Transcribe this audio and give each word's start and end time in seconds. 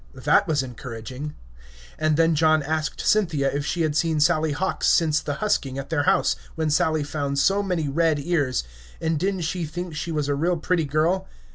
That 0.15 0.47
was 0.47 0.63
encouraging. 0.63 1.35
And 1.99 2.17
then 2.17 2.33
John 2.33 2.63
asked 2.63 3.01
Cynthia 3.01 3.53
if 3.53 3.67
she 3.67 3.83
had 3.83 3.95
seen 3.95 4.19
Sally 4.19 4.51
Hawkes 4.51 4.87
since 4.89 5.19
the 5.19 5.35
husking 5.35 5.77
at 5.77 5.91
their 5.91 6.01
house, 6.09 6.35
when 6.55 6.71
Sally 6.71 7.03
found 7.03 7.37
so 7.37 7.61
many 7.61 7.87
red 7.87 8.17
ears; 8.17 8.63
and 8.99 9.19
didn't 9.19 9.41
she 9.41 9.63
think 9.63 9.93
she 9.95 10.11
was 10.11 10.27
a 10.27 10.33
real 10.33 10.57
pretty 10.57 10.85
girl. 10.85 11.27